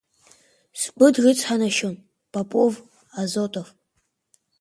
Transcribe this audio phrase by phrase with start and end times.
[0.79, 1.95] Сгәы дрыцҳанашьон
[2.31, 3.67] Попов-Азотов.